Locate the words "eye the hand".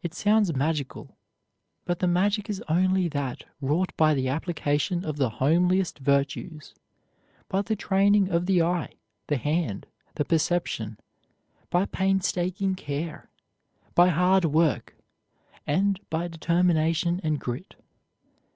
8.62-9.86